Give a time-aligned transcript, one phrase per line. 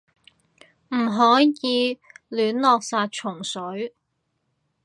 [0.95, 3.93] 唔可以亂落殺蟲水